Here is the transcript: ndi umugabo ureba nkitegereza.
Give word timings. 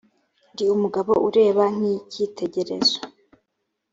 ndi 0.53 0.63
umugabo 0.75 1.11
ureba 1.27 1.63
nkitegereza. 1.77 2.97